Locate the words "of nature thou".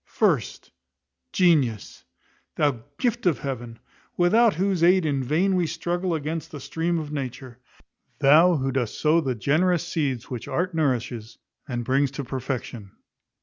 6.97-8.55